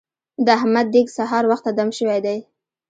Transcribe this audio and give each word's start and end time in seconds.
د 0.45 0.47
احمد 0.57 0.87
دېګ 0.93 1.07
سهار 1.17 1.43
وخته 1.51 1.69
دم 1.77 1.89
شوی 1.99 2.19
دی. 2.25 2.37